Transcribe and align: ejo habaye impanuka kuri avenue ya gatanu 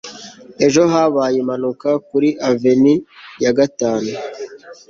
ejo 0.65 0.81
habaye 0.93 1.37
impanuka 1.43 1.89
kuri 2.07 2.29
avenue 2.49 3.03
ya 3.43 3.51
gatanu 3.57 4.11